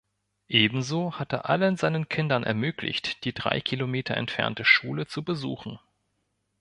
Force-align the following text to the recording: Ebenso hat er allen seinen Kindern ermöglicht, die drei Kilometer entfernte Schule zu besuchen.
Ebenso 0.49 1.19
hat 1.19 1.31
er 1.31 1.47
allen 1.47 1.75
seinen 1.77 2.09
Kindern 2.09 2.41
ermöglicht, 2.41 3.23
die 3.23 3.33
drei 3.35 3.61
Kilometer 3.61 4.17
entfernte 4.17 4.65
Schule 4.65 5.05
zu 5.05 5.21
besuchen. 5.23 5.77